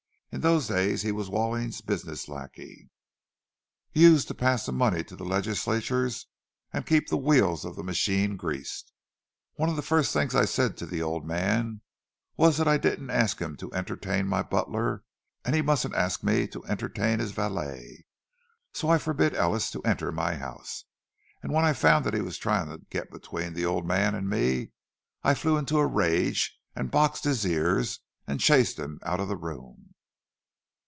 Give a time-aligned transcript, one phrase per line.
[0.33, 6.27] "In those days he was Walling's business lackey—used to pass the money to the legislators
[6.71, 8.93] and keep the wheels of the machine greased.
[9.55, 11.81] One of the first things I said to the old man
[12.37, 15.03] was that I didn't ask him to entertain my butler,
[15.43, 18.05] and he mustn't ask me to entertain his valet—and
[18.73, 20.85] so I forbid Ellis to enter my house.
[21.43, 24.29] And when I found that he was trying to get between the old man and
[24.29, 24.71] me,
[25.23, 29.35] I flew into a rage and boxed his ears and chased him out of the
[29.35, 29.87] room!"